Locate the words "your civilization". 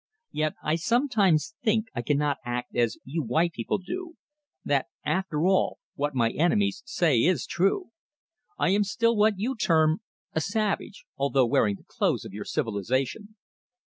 12.33-13.35